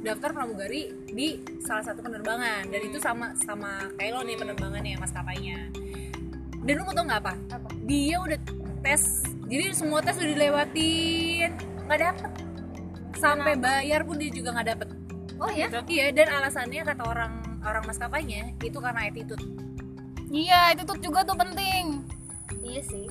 [0.01, 2.65] daftar pramugari di salah satu penerbangan.
[2.73, 5.69] Dan itu sama sama kayak lo nih penerbangannya maskapainya
[6.61, 7.33] dan lu mau tau nggak apa?
[7.89, 8.37] dia udah
[8.85, 11.49] tes jadi semua tes udah dilewatin
[11.89, 12.31] nggak dapet.
[13.17, 14.89] Sampai bayar pun dia juga nggak dapet.
[15.41, 17.33] Oh ya iya dan alasannya kata orang
[17.65, 19.41] orang maskapainya itu karena attitude.
[20.31, 22.05] Iya itu tuh juga tuh penting
[22.71, 23.05] iya sih.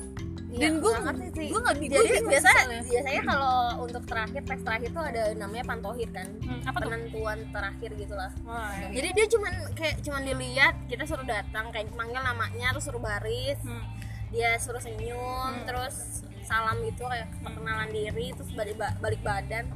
[0.51, 2.81] Dan Iya, gua- nggak jadi gua bingung biasa soalnya.
[2.83, 6.27] biasanya kalau untuk terakhir tes terakhir tuh ada namanya pantohir kan.
[6.39, 6.87] Hmm, apa tuh?
[6.87, 8.31] Penentuan terakhir gitu lah.
[8.43, 8.87] Wah, iya.
[8.91, 13.59] jadi dia cuman kayak cuman dilihat kita suruh datang kayak manggil namanya terus suruh baris.
[13.61, 13.85] Hmm.
[14.29, 19.67] dia suruh senyum terus salam gitu kayak perkenalan diri terus balik ba- balik badan.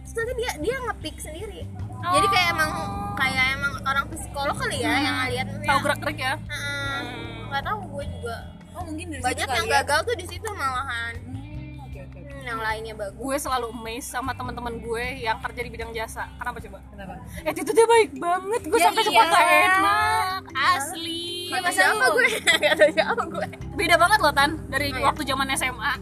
[0.00, 1.62] Terus nanti dia dia ngepick sendiri.
[2.04, 2.70] Jadi kayak emang
[3.14, 6.34] kayak emang orang psikolog kali ya yang ngeliat tahu gerak gerik ya?
[6.40, 6.98] Heeh.
[7.46, 8.36] nggak tahu gue juga
[8.80, 9.76] oh mungkin dari banyak situ yang kali ya.
[9.78, 11.14] gagal tuh di situ malahan.
[11.22, 11.36] Hmm,
[11.80, 12.00] oke.
[12.00, 13.16] Hmm, yang lainnya bagus.
[13.16, 16.24] Gue selalu amazed sama teman-teman gue yang kerja di bidang jasa.
[16.34, 16.78] Kenapa coba?
[16.86, 17.14] Kenapa?
[17.40, 18.60] Eh itu dia baik banget.
[18.64, 19.08] Gue Ya sampai iya.
[19.22, 21.22] suka enak asli.
[21.46, 22.26] Ya masa apa gue?
[22.72, 23.46] Ada siapa gue?
[23.74, 25.04] Beda banget loh tan dari Oh, iya?
[25.04, 25.94] waktu zaman SMA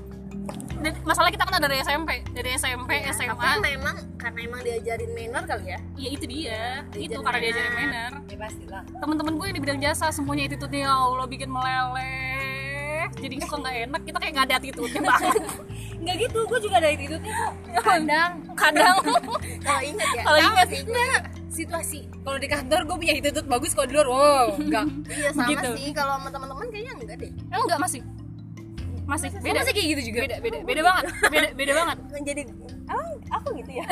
[0.78, 5.10] dan masalah kita kan dari SMP dari SMP Ya, SMA tapi memang karena emang diajarin
[5.10, 5.78] manner kali ya.
[5.96, 6.62] Ya itu dia.
[6.88, 8.10] Itu Diajarin karena diajarin manner.
[8.24, 8.82] ya pastilah.
[8.94, 12.47] Teman-teman gue yang di bidang jasa semuanya attitude-nya ya Allah bikin meleleh
[13.18, 15.34] jadi suka nggak enak kita kayak nggak ada attitude-nya banget.
[15.98, 17.52] Nggak gitu gue juga ada attitude kok
[17.82, 18.30] kadang.
[18.54, 18.96] Kadang.
[19.66, 20.22] Kalau inget ya.
[20.24, 20.82] Kalau inget, sih
[21.58, 22.06] situasi.
[22.22, 24.86] Kalau di kantor gue punya attitude bagus kalau di luar wow enggak.
[25.18, 25.70] Iya sama Begitu.
[25.74, 25.88] sih.
[25.90, 27.30] Kalau sama teman-teman kayaknya enggak deh.
[27.50, 28.00] Enggak masih?
[29.08, 29.28] Masih.
[29.40, 29.64] Beda.
[29.64, 30.18] masih kayak gitu juga?
[30.28, 30.58] Beda beda.
[30.68, 31.04] Beda banget.
[31.32, 31.96] beda beda banget.
[32.28, 32.42] Jadi
[32.92, 33.84] oh, aku gitu ya?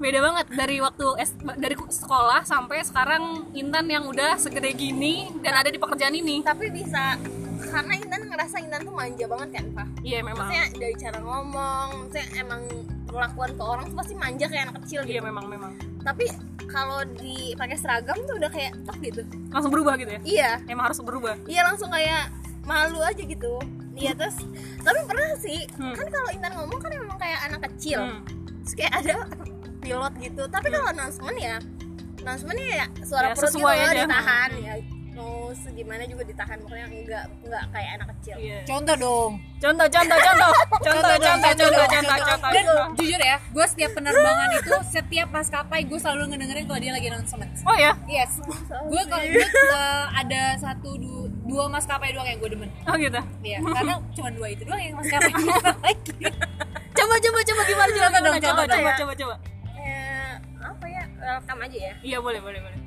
[0.00, 0.46] Beda banget.
[0.56, 5.78] Dari waktu S- dari sekolah sampai sekarang Intan yang udah segede gini dan ada di
[5.78, 6.40] pekerjaan ini.
[6.40, 7.20] Tapi bisa
[7.72, 9.86] karena Intan ngerasa Intan tuh manja banget kan Pak?
[10.02, 10.44] Iya memang.
[10.44, 12.62] Maksudnya dari cara ngomong maksudnya emang
[13.04, 15.24] perlakuan ke orang tuh pasti manja kayak anak kecil iya gitu.
[15.24, 15.72] memang memang.
[16.00, 16.24] Tapi
[16.66, 19.22] kalau dipakai seragam tuh udah kayak tok gitu.
[19.48, 20.20] Langsung berubah gitu ya?
[20.22, 20.50] Iya.
[20.66, 21.34] Emang harus berubah?
[21.44, 22.32] Iya langsung kayak
[22.62, 23.54] malu aja gitu.
[23.92, 24.36] Iya terus
[24.80, 25.92] tapi pernah sih Hmm.
[25.92, 28.00] kan kalau Intan ngomong kan emang kayak anak kecil.
[28.00, 28.20] Hmm.
[28.62, 29.14] terus kayak ada
[29.80, 30.42] pilot gitu.
[30.46, 31.56] Tapi kalau announcement ya
[32.22, 33.90] announcement ya suara Ya, perut gitu aja.
[33.98, 34.74] ditahan ya
[35.52, 38.36] mau segimana juga ditahan pokoknya enggak enggak kayak anak kecil.
[38.40, 38.58] Iya.
[38.64, 39.32] contoh dong.
[39.60, 40.52] Contoh contoh contoh.
[40.82, 42.64] Contoh contoh contoh contoh contoh dan
[42.98, 47.52] jujur ya gue setiap penerbangan itu setiap maskapai gue selalu ngedengerin kalau dia lagi announcement.
[47.68, 48.40] Oh ya yes.
[48.88, 49.46] Gue kalau gue
[50.16, 52.70] ada satu du- dua maskapai doang yang gue demen.
[52.88, 53.20] Oh gitu?
[53.44, 56.16] Iya, karena cuma dua itu doang yang maskapai lagi.
[56.98, 58.94] coba coba coba gimana coba dong, coba coba ya.
[58.96, 59.34] coba coba.
[59.76, 60.32] Eh,
[60.64, 61.04] apa ya?
[61.20, 61.94] Welcome aja ya.
[62.00, 62.81] Iya boleh boleh boleh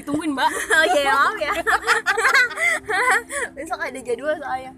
[0.00, 0.50] ditungguin mbak.
[0.50, 1.52] Oh iya ya, maaf ya.
[3.56, 4.72] Besok ada jadwal soalnya.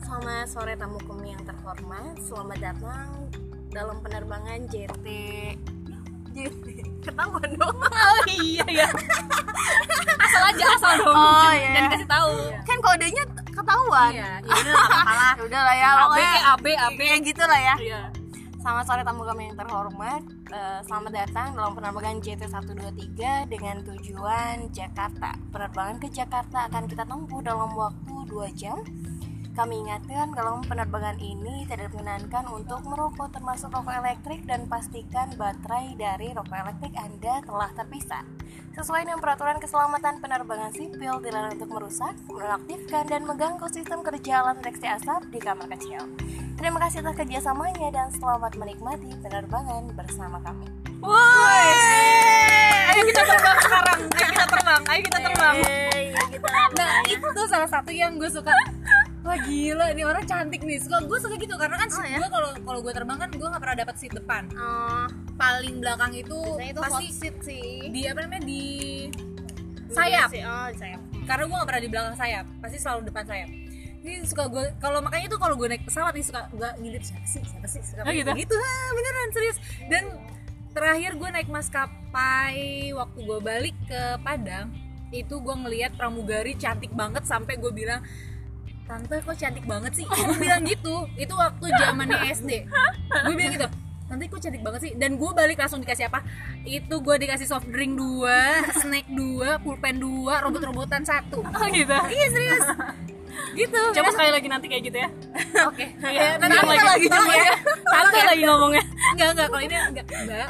[0.00, 2.16] Selamat sore tamu kami yang terhormat.
[2.24, 3.08] Selamat datang
[3.74, 5.06] dalam penerbangan JT
[6.34, 6.64] JT
[7.04, 7.78] ketahuan dong.
[7.84, 8.88] Oh iya ya
[10.24, 11.14] asal aja asal dong.
[11.14, 11.72] Oh, iya.
[11.76, 12.34] dan kasih tahu.
[12.64, 14.10] Kan kodenya ketahuan.
[14.12, 17.60] Iya, ya udah lah, ya udah lah ya AB pokoknya AB AB kayak gitu lah
[17.60, 17.76] ya.
[17.78, 18.23] Iya
[18.64, 20.24] Selamat sore tamu kami yang terhormat.
[20.48, 25.36] Eh, selamat datang dalam penerbangan JT123 dengan tujuan Jakarta.
[25.52, 28.80] Penerbangan ke Jakarta akan kita tempuh dalam waktu 2 jam.
[29.54, 35.94] Kami ingatkan dalam penerbangan ini tidak diperkenankan untuk merokok termasuk rokok elektrik dan pastikan baterai
[35.94, 38.26] dari rokok elektrik Anda telah terpisah.
[38.74, 44.58] Sesuai dengan peraturan keselamatan penerbangan sipil dilarang untuk merusak, menonaktifkan, dan mengganggu sistem kerja alat
[44.58, 46.02] deteksi asap di kamar kecil.
[46.58, 50.66] Terima kasih atas kerjasamanya dan selamat menikmati penerbangan bersama kami.
[50.98, 51.66] Woi,
[52.90, 54.00] ayo kita terbang sekarang.
[54.02, 54.80] Ayo kita terbang.
[54.90, 55.56] Ayo kita terbang.
[56.74, 58.50] Nah, itu salah satu yang gue suka.
[59.24, 60.76] Wah gila, ini orang cantik nih.
[60.76, 62.18] Suka gue suka gitu karena kan Oh, ya?
[62.20, 64.42] gue kalau kalau gue terbang kan gue nggak pernah dapat seat depan.
[64.52, 67.88] Oh, Paling belakang itu itu pasti hot seat sih.
[67.88, 68.62] di apa namanya di
[69.88, 70.28] sayap.
[70.30, 71.00] Oh, di sayap.
[71.24, 73.48] Karena gue nggak pernah di belakang sayap, pasti selalu depan sayap.
[74.04, 77.24] Ini suka gue kalau makanya tuh kalau gue naik pesawat nih suka gue ngintip siapa
[77.24, 78.28] sih siapa sih siapa Oh, gitu?
[78.36, 79.56] gitu ha, beneran serius
[79.88, 80.04] dan
[80.70, 82.60] terakhir gue naik maskapai
[82.92, 84.76] waktu gue balik ke Padang
[85.08, 88.04] itu gue ngelihat pramugari cantik banget sampai gue bilang
[88.84, 90.06] tante kok cantik banget sih?
[90.06, 91.08] Gue bilang gitu.
[91.16, 92.50] Itu waktu zamannya SD
[93.14, 93.68] gue bilang gitu
[94.04, 94.92] tante kok cantik banget sih?
[94.94, 96.20] Dan gue balik langsung dikasih apa?
[96.62, 101.40] Itu gue dikasih soft drink dua snack dua pulpen dua robot-robotan satu.
[101.40, 101.96] Oh gitu.
[102.12, 102.66] iya serius
[103.54, 103.80] gitu.
[103.94, 105.08] Coba sekali lagi nanti kayak gitu ya.
[105.68, 105.86] Oke.
[106.14, 107.06] Iya, nanti diam kita lagi.
[107.10, 107.54] Tolong coba ya
[108.14, 108.84] santai lagi ngomongnya.
[109.14, 109.46] Enggak enggak.
[109.50, 110.06] Kalau ini enggak.
[110.14, 110.46] Enggak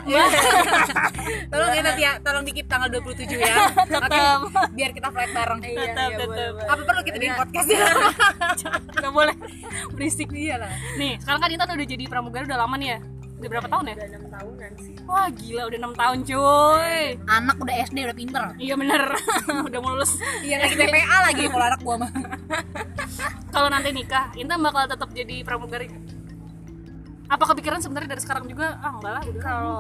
[1.53, 2.13] tolong ya nanti ya.
[2.21, 3.57] Tolong dikip tanggal 27 ya.
[3.81, 4.21] Oke.
[4.77, 5.61] Biar kita flight bareng.
[5.65, 6.53] Tetap tetap.
[6.69, 7.69] apa perlu kita di podcast?
[7.69, 7.85] Ya
[9.01, 9.37] nggak boleh.
[9.97, 10.29] Berisik.
[10.35, 10.71] Iya lah.
[11.01, 12.99] Nih sekarang kan Intan udah jadi pramugari udah lama nih ya.
[13.35, 13.95] Udah berapa tahun ya?
[13.99, 14.95] Udah enam tahunan sih.
[15.05, 15.63] Wah gila.
[15.69, 16.99] Udah enam tahun cuy.
[17.29, 18.45] Anak udah SD udah pinter.
[18.61, 19.03] Iya bener.
[19.69, 22.11] Udah mau lulus iya lagi TPA lagi kalau anak gua mah
[23.55, 25.89] kalau nanti nikah Intan bakal tetap jadi pramugari
[27.25, 28.77] apa kepikiran sebenarnya dari sekarang juga?
[28.85, 29.77] Ah enggak lah kalau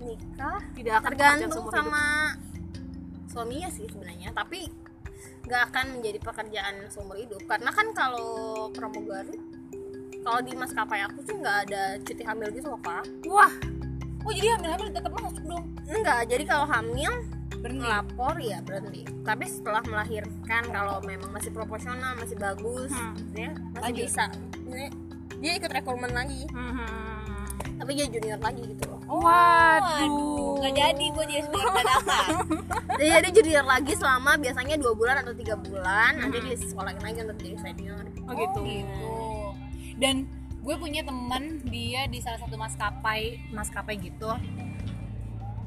[0.00, 2.04] nikah tidak akan tergantung sama
[3.28, 4.72] suaminya sih sebenarnya tapi
[5.44, 7.44] nggak akan menjadi pekerjaan seumur hidup.
[7.44, 9.36] Karena kan kalau pramugari
[10.28, 13.32] kalau di maskapai aku sih nggak ada cuti hamil gitu loh pak hidup.
[13.32, 13.52] wah
[14.20, 15.64] oh jadi hamil-hamil tetap masuk dong?
[15.86, 17.12] Enggak jadi kalau hamil
[17.58, 23.14] berhenti melapor ya berhenti tapi setelah melahirkan kalau memang masih proporsional masih bagus Hmm.
[23.32, 24.04] ya masih Lanjut.
[24.04, 24.24] bisa.
[24.64, 24.94] Ini-
[25.38, 26.46] dia ikut rekrutmen lagi.
[26.48, 26.86] Hmm.
[27.78, 28.98] tapi dia junior lagi gitu loh.
[29.22, 30.58] Waduh.
[30.58, 31.46] Nggak jadi gua jadi
[31.78, 32.26] dadakan.
[32.92, 36.18] Jadi dia junior lagi selama biasanya dua bulan atau tiga bulan.
[36.18, 38.02] Nanti dia sekolahin lagi untuk jadi senior.
[38.26, 38.58] Oh gitu.
[38.60, 39.14] Gitu.
[39.94, 40.26] Dan
[40.68, 44.28] gue punya temen dia di salah satu maskapai maskapai gitu.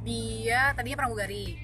[0.06, 1.58] Dia tadinya pramugari.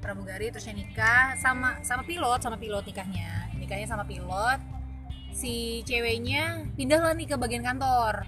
[0.00, 3.52] Pramugari terusnya nikah sama sama pilot sama pilot nikahnya.
[3.60, 4.64] Nikahnya sama pilot.
[5.36, 8.24] Si ceweknya pindah lah nih ke bagian kantor.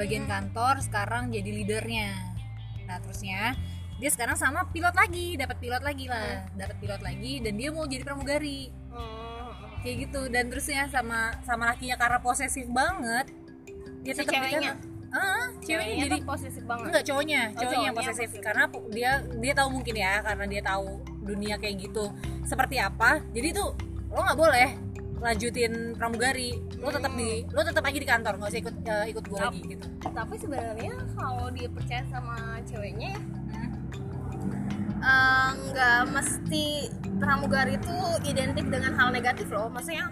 [0.00, 2.16] Bagian kantor sekarang jadi leadernya.
[2.88, 3.52] Nah terusnya
[4.00, 6.48] dia sekarang sama pilot lagi dapat pilot lagi lah.
[6.56, 8.72] Dapat pilot lagi dan dia mau jadi pramugari.
[9.84, 10.32] Kayak gitu.
[10.32, 13.43] Dan terusnya sama sama lakinya karena posesif banget
[14.04, 14.72] dia Si tetap ceweknya?
[15.14, 16.86] ah ceweknya jadi posesif banget.
[16.90, 17.40] Enggak cowoknya.
[17.46, 18.28] Oh, cowoknya yang cowoknya posesif.
[18.34, 18.40] posesif.
[18.42, 20.86] karena dia dia tahu mungkin ya karena dia tahu
[21.22, 22.04] dunia kayak gitu.
[22.42, 23.22] Seperti apa?
[23.30, 23.70] Jadi tuh
[24.10, 24.68] lo nggak boleh
[25.18, 26.58] lanjutin pramugari.
[26.76, 28.32] Lo tetap di lo tetap aja di kantor.
[28.36, 29.86] Nggak usah ikut eh, ikut gue lagi gitu.
[30.04, 32.36] tapi sebenarnya kalau dia percaya sama
[32.66, 33.20] ceweknya ya
[35.04, 35.52] Hmm.
[35.70, 36.88] nggak mesti
[37.20, 39.68] pramugari itu identik dengan hal negatif loh.
[39.68, 40.08] Maksudnya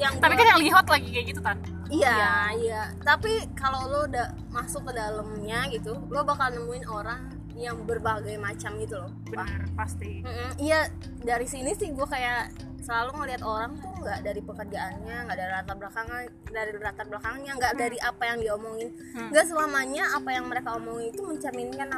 [0.00, 1.56] yang tapi gua- kan yang lagi hot lagi kayak gitu kan
[1.92, 2.82] iya iya.
[3.02, 7.20] tapi kalau lo udah masuk ke dalamnya gitu lo bakal nemuin orang
[7.52, 10.24] yang berbagai macam gitu loh benar pasti.
[10.24, 10.88] Mm-mm, iya
[11.20, 12.48] dari sini sih gue kayak
[12.80, 17.74] selalu ngelihat orang tuh nggak dari pekerjaannya nggak dari latar belakangnya dari latar belakangnya nggak
[17.76, 18.88] dari apa yang diomongin.
[19.12, 19.28] Hmm.
[19.28, 21.88] nggak selamanya apa yang mereka omongin itu mencerminkan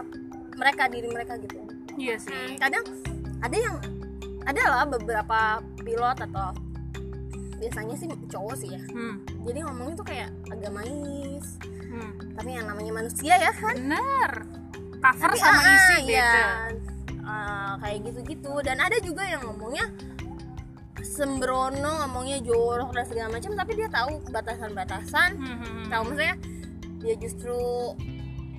[0.59, 1.63] mereka diri mereka gitu.
[1.95, 2.35] Iya sih.
[2.35, 2.85] Hmm, kadang
[3.39, 3.77] ada yang
[4.43, 5.41] ada lah beberapa
[5.79, 6.51] pilot atau
[7.63, 8.83] biasanya sih cowok sih ya.
[8.91, 9.23] Hmm.
[9.47, 11.47] jadi ngomongin tuh kayak agamais
[11.87, 12.09] Hmm.
[12.35, 13.77] tapi yang namanya manusia ya kan?
[13.77, 14.31] Benar
[14.97, 16.31] cover tapi sama ah, isi iya.
[16.33, 16.47] beda
[17.23, 18.53] Ah, kayak gitu-gitu.
[18.61, 19.87] Dan ada juga yang ngomongnya
[21.03, 25.31] sembrono ngomongnya jorok dan segala macam tapi dia tahu batasan-batasan.
[25.37, 25.87] Hmm, hmm, hmm.
[25.87, 26.37] tahu maksudnya
[26.99, 27.59] dia justru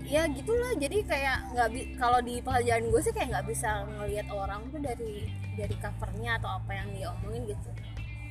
[0.05, 0.73] ya gitulah.
[0.77, 4.79] Jadi kayak nggak bi- kalau di pekerjaan gue sih kayak nggak bisa ngelihat orang tuh
[4.79, 7.69] dari dari covernya atau apa yang dia omongin gitu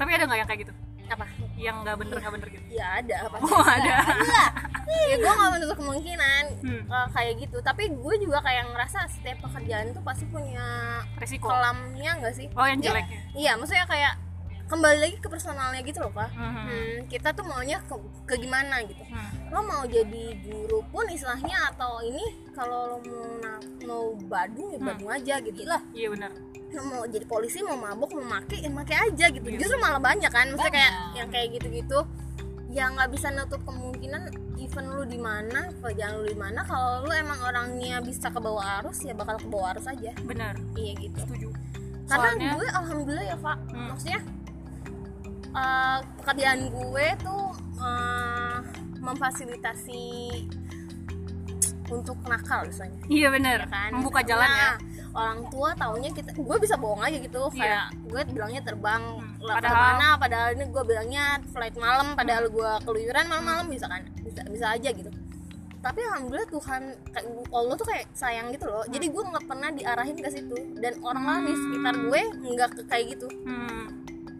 [0.02, 0.74] tapi ada nggak yang kayak gitu?
[1.08, 1.26] Apa?
[1.54, 2.64] Yang nggak bener nggak bener gitu?
[2.72, 3.94] Ya ada apa oh ada.
[5.06, 6.82] Ya gue nggak menutup kemungkinan Hmm.
[6.84, 7.56] eh, kayak gitu.
[7.60, 10.66] Tapi gue juga kayak ngerasa setiap pekerjaan itu pasti punya
[11.16, 11.48] resiko.
[11.48, 12.46] kelamnya nggak sih?
[12.52, 13.20] Oh yang Ya, jeleknya.
[13.32, 14.14] Iya maksudnya kayak
[14.64, 16.64] kembali lagi ke personalnya gitu loh pak Hmm, hmm.
[16.64, 17.92] Hmm, kita tuh maunya ke,
[18.24, 19.04] ke gimana gitu.
[19.04, 19.52] Hmm.
[19.52, 23.52] lo mau jadi guru pun istilahnya atau ini kalau lo mau
[23.84, 24.88] mau badung ya Hmm.
[24.88, 25.80] badung aja gitu lah.
[25.92, 26.32] Iya benar
[26.80, 29.44] mau jadi polisi mau mabuk mau maki ya maki aja gitu.
[29.44, 29.58] Iya.
[29.60, 32.00] justru malah banyak kan maksudnya kayak yang kayak gitu-gitu.
[32.72, 34.22] Yang nggak bisa nutup kemungkinan
[34.56, 36.64] event lu di mana kerjaan lu di mana.
[36.64, 40.16] Kalau lu emang orangnya bisa ke bawah arus ya bakal ke bawah arus aja.
[40.24, 40.56] Benar.
[40.72, 41.18] Iya gitu.
[41.20, 41.48] Setuju.
[42.08, 43.58] Karena Soalnya- gue alhamdulillah ya pak.
[43.68, 43.86] Hmm.
[43.92, 44.20] maksudnya
[45.52, 47.44] eh, pekerjaan gue tuh
[47.76, 48.56] eh,
[49.02, 50.04] memfasilitasi
[51.92, 52.96] untuk nakal misalnya.
[53.12, 53.58] Iya benar.
[53.68, 53.90] Kan?
[54.00, 54.56] Membuka jalan ya.
[54.56, 54.74] Nah,
[55.12, 57.42] orang tua taunya kita gue bisa bohong aja gitu.
[57.50, 57.58] Iya.
[57.58, 62.48] kayak gue bilangnya terbang Hmm, lah padahal- mana padahal ini gue bilangnya flight malam padahal
[62.48, 64.02] gue keluyuran malam-malam bisa kan?
[64.18, 65.10] Bisa bisa aja gitu.
[65.82, 68.86] Tapi alhamdulillah Tuhan kayak Allah tuh kayak sayang gitu loh.
[68.86, 70.56] Jadi gue nggak pernah diarahin ke situ.
[70.78, 73.26] Dan orang-orang di sekitar gue nggak kayak gitu.
[73.42, 73.86] Hmm.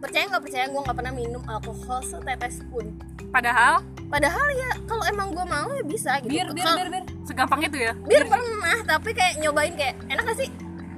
[0.03, 2.85] Percaya nggak percaya gue nggak pernah minum alkohol setetes pun.
[3.31, 3.79] Padahal?
[4.11, 6.29] Padahal ya kalau emang gue mau ya bisa gitu.
[6.29, 7.03] Bir bir bir bir.
[7.23, 7.93] Segampang itu ya?
[8.03, 10.49] Bir pernah tapi kayak nyobain kayak enak gak sih?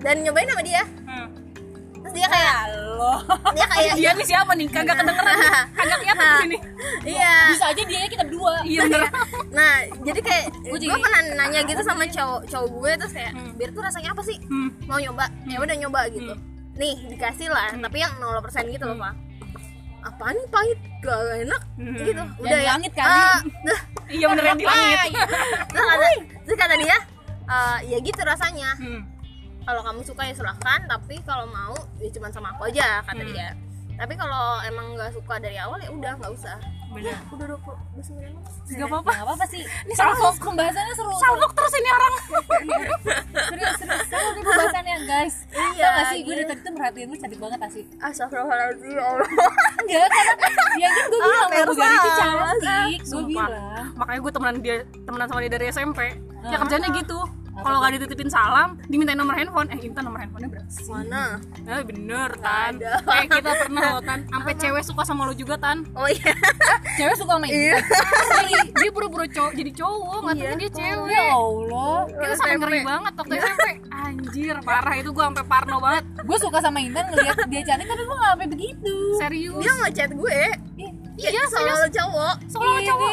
[0.02, 0.84] Dan nyobain sama dia.
[1.06, 1.30] Hmm.
[2.06, 3.14] terus dia kayak halo.
[3.58, 4.68] dia kayak dia nih siapa nih?
[4.70, 5.38] Kagak kedengeran
[5.74, 6.58] kagak kelihatan di sini
[7.18, 7.34] iya.
[7.50, 9.10] Bisa aja dia kita berdua iya bener.
[9.50, 9.74] nah
[10.06, 13.58] jadi kayak gue pernah nanya gitu sama cowok cowok gue terus kayak Hmm.
[13.58, 14.38] bir tuh rasanya apa sih?
[14.46, 14.70] Hmm.
[14.86, 15.26] mau nyoba?
[15.50, 16.30] Ya udah nyoba gitu.
[16.30, 16.55] Hmm.
[16.76, 19.14] Nih dikasih lah tapi yang 0% gitu loh pak.
[20.06, 20.80] Apa nih pahit?
[21.02, 21.62] Gak enak.
[21.76, 21.96] Hmm.
[21.98, 22.24] gitu.
[22.40, 22.70] Udah ya.
[22.72, 23.10] langit kali.
[23.10, 23.80] Ah, dah.
[24.08, 24.98] iya bener yang di langit.
[25.66, 26.08] Terus kata,
[26.46, 26.98] terus kata dia
[27.46, 28.72] "Eh, ya gitu rasanya.
[28.78, 29.02] Hmm.
[29.62, 33.34] kalau kamu suka ya silahkan tapi kalau mau ya cuma sama aku aja kata Hmm.
[33.34, 33.50] dia.
[33.96, 36.54] Tapi kalau emang nggak suka dari awal ya udah nggak usah
[36.96, 37.46] bener udah
[37.94, 39.62] 29 menit gak apa-apa Gak apa-apa sih.
[39.62, 39.94] Ini.
[40.36, 41.12] Pembahasannya seru.
[41.16, 42.14] salvok terus ini orang
[43.46, 44.02] Serius, serius.
[44.06, 45.36] Seru nih pembahasannya, guys.
[45.48, 46.36] Iya, Tau gak sih, gue iya.
[46.36, 47.86] dari tadi tuh merhatiin lu cantik banget asik.
[48.00, 49.30] Astagfirullahaladzim ya Allah
[49.78, 50.34] Enggak, karena
[50.76, 53.00] ya kan gue bilang Ah, kalau Bugari itu cantik.
[53.06, 53.86] Gue bilang.
[53.96, 56.00] makanya gue temenan dia temenan sama dia dari SMP
[56.42, 56.60] ya Ah.
[56.62, 57.20] kerjanya gitu
[57.64, 57.84] kalau tuh?
[57.84, 59.68] gak dititipin salam dimintain nomor handphone.
[59.72, 60.90] Eh Intan nomor handphonenya berapa sih?
[60.92, 61.40] Mana?
[61.64, 62.74] Eh bener Tan.
[62.78, 62.94] Ada.
[63.00, 64.20] Eh kita pernah loh Tan.
[64.34, 65.88] Sampai cewek suka sama lo juga Tan.
[65.96, 66.34] Oh iya.
[67.00, 67.52] Cewek suka main.
[67.52, 67.76] Iya.
[67.84, 70.56] Asli, Dia pura-pura cowok jadi cowok Nggak tahu Iya.
[70.56, 71.10] dia cewek.
[71.12, 71.98] Ya Allah.
[72.08, 73.64] Kita sampai ngeri banget waktu SMP.
[73.96, 76.04] Anjir parah itu gue sampai parno banget.
[76.24, 78.96] Gue suka sama Intan ngeliat dia cantik tapi gue gak sampai begitu.
[79.20, 79.60] Serius?
[79.60, 80.40] Dia ngechat gue.
[80.80, 82.36] Ih, iya selalu cowok.
[82.52, 83.12] Selalu cowok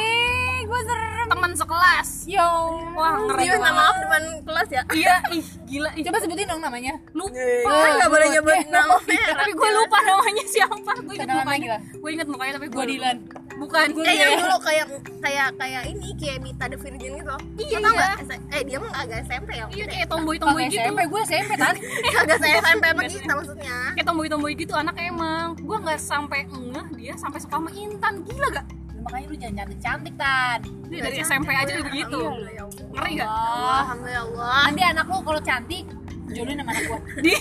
[0.73, 1.27] Gue serem.
[1.29, 2.49] Teman sekelas Yo.
[2.93, 6.03] Wah ngeri dia minta maaf depan kelas ya Iya ih gila ih.
[6.03, 6.93] Coba sebutin dong namanya.
[7.13, 7.37] Lupa
[7.69, 11.77] kan nggak boleh nyebut Eh, namanya Tapi gue lupa namanya siapa Gue inget mukanya.
[11.93, 13.17] Gue inget mukanya tapi Gue Dilan.
[13.53, 14.87] Bukan eh yang dulu kayak
[15.21, 18.09] kayak kayak ini kayak Mita the Virgin gitu Iya, Lo tau iya.
[18.17, 18.17] nggak?
[18.51, 21.75] eh dia mah agak SMP ya Iya kayak tomboy-tomboy Pakai gitu SMP, gue SMP kan.
[22.25, 27.15] agak saya SMP begitu maksudnya Kayak tomboy-tomboy gitu anak emang Gue gak sampai ngeh dia
[27.15, 28.67] sampai suka sama Intan Gila gak?
[29.03, 30.59] Makanya lu jangan cantik-cantik tan.
[30.87, 32.21] Dia dari SMP aja udah begitu
[32.53, 32.62] ya
[32.93, 33.27] Ngeri gak?
[33.27, 33.79] Allah.
[33.83, 35.85] Alhamdulillah Nanti anak lu kalau cantik
[36.33, 37.01] jodohin sama anak gue.
[37.21, 37.33] Di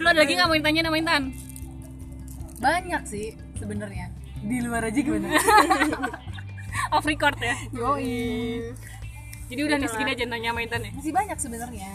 [0.00, 1.22] Lu ada lagi gak mau tanya nama Intan?
[2.60, 4.06] Banyak sih sebenarnya.
[4.40, 5.28] Di luar aja gimana?
[6.94, 8.72] Off record ya Yoi.
[9.50, 11.90] Jadi udah nih segini aja nanya sama Intan ya Masih banyak sebenarnya.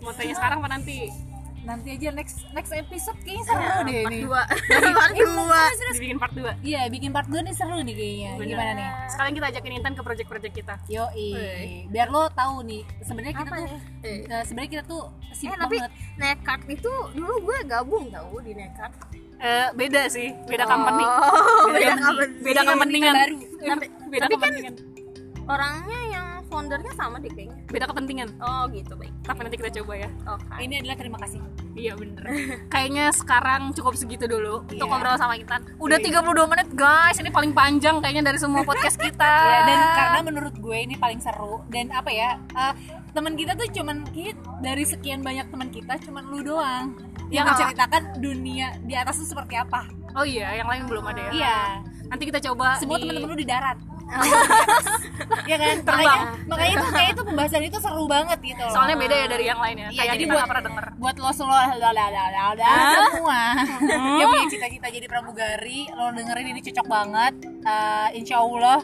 [0.00, 1.29] Mau tanya sekarang apa nanti?
[1.60, 4.20] Nanti aja next next episode kayaknya seru deh part nih.
[4.22, 4.42] dua
[4.96, 8.30] part dua Dibikin part 2 Iya, bikin part 2 nih seru nih kayaknya.
[8.40, 8.86] Gimana nih?
[9.06, 11.28] Sekalian kita ajakin Intan ke project-project kita Yoi.
[11.86, 13.80] Biar lo tahu nih, sebenarnya kita Apa tuh?
[14.02, 14.18] Eh.
[14.24, 15.92] eh, sebenarnya kita tuh eh sibuk tapi banget.
[16.16, 18.90] nekat itu dulu gue gabung tau di nekat
[19.38, 21.98] Eh, Beda sih, beda company oh, beda company.
[21.98, 22.44] company.
[22.44, 23.36] Beda kepentingan baru.
[23.62, 24.74] tapi, Beda kan kepentingan
[25.46, 29.92] orangnya yang foundernya sama deh kayaknya Beda kepentingan oh gitu baik Tapi nanti kita coba
[29.96, 31.38] ya oke Ini adalah terima kasih.
[31.70, 32.24] Iya bener
[32.74, 34.84] Kayaknya sekarang cukup segitu dulu Untuk Iya.
[34.84, 39.22] ngobrol sama Intan Udah 32 menit guys Ini paling panjang kayaknya dari semua podcast kita
[39.48, 42.34] Ya, dan karena menurut gue ini paling seru dan apa ya?
[42.36, 42.74] eh,
[43.10, 47.48] teman kita tuh cuman kit dari sekian banyak teman kita cuman lu doang yang Ya.
[47.48, 49.86] menceritakan dunia di atas itu seperti apa.
[50.12, 51.58] Oh iya yang lain belum ada ya Iya.
[52.10, 53.78] Nanti kita coba Semua di- teman-teman lu di darat.
[55.46, 55.76] Iya kan?
[55.82, 56.02] Terbang.
[56.02, 58.74] Makanya, makanya itu kayak itu pembahasan itu seru banget gitu loh.
[58.74, 61.54] Soalnya beda ya dari yang lain ya Kayak jadi buat pernah denger buat lo solo
[63.10, 63.40] semua
[64.20, 68.78] yang punya cita-cita jadi pramugari lo dengerin ini cocok banget Eh, insya Allah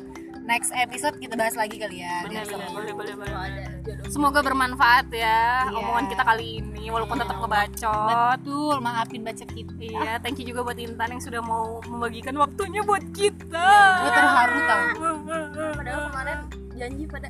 [0.47, 3.35] next episode kita bahas lagi kali ya Bener, bener, boleh, boleh, boleh.
[3.35, 5.77] ada jodoh Semoga bermanfaat ya Iya.
[5.77, 8.07] omongan kita kali ini walaupun tetap ngebacot.
[8.33, 12.81] betul maafin baca kita Iya, thank you juga buat Intan yang sudah mau membagikan waktunya
[12.81, 13.71] buat kita.
[13.99, 14.85] gue terharu tau
[15.73, 16.39] padahal kemarin
[16.77, 17.29] janji pada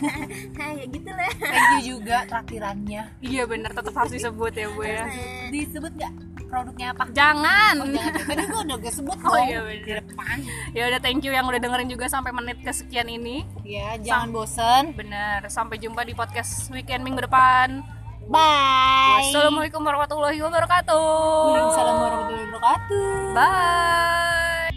[0.76, 5.04] ya gitu lah thank you juga traktirannya Iya bener, tetap harus disebut ya bu ya.
[5.48, 6.12] disebut nggak
[6.46, 7.74] produknya apa Jangan.
[7.76, 10.36] oh, jangan tadi gue udah gue sebut Oh, dong iya, di depan
[10.70, 13.42] Ya udah thank you yang udah dengerin juga sampai menit kesekian ini.
[13.62, 17.82] ya jangan bosen Bener, sampai jumpa di podcast weekend minggu depan.
[18.24, 21.04] bye Wassalamualaikum warahmatullahi wabarakatuh.
[21.46, 24.73] Waalaikumsalam warahmatullahi wabarakatuh Bye.